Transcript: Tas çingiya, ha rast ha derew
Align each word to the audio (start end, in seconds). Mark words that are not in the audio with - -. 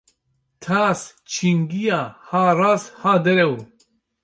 Tas 0.63 0.99
çingiya, 1.31 2.01
ha 2.27 2.43
rast 2.57 2.87
ha 3.01 3.11
derew 3.23 3.55